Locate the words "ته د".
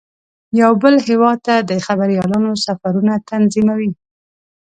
1.47-1.71